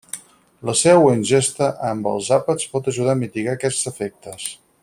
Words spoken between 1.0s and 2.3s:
ingesta amb